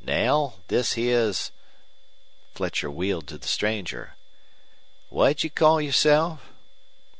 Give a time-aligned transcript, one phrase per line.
[0.00, 1.52] "Knell, this heah's"
[2.54, 4.16] Fletcher wheeled to the stranger.
[5.10, 6.42] "What'd you call yourself?"